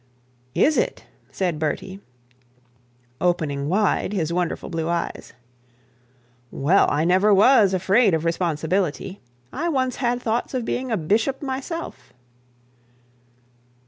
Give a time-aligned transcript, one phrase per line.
[0.55, 1.99] 'Is it?' said Bertie,
[3.29, 5.33] opening wide his wonderful blue eyes.
[6.49, 9.21] 'Well; I never was afraid of responsibility.
[9.53, 12.13] I once thought of being a bishop myself.'